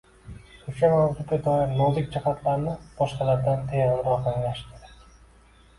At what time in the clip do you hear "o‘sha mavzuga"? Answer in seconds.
0.71-1.39